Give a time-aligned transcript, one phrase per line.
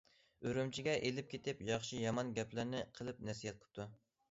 [0.45, 3.91] ئۈرۈمچىگە ئېلىپ كېتىپ ياخشى- يامان گەپلەرنى قىلىپ نەسىھەت قىپتۇ.